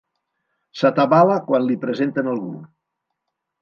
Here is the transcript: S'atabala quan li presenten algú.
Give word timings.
S'atabala 0.79 1.37
quan 1.51 1.69
li 1.69 1.79
presenten 1.87 2.35
algú. 2.35 2.53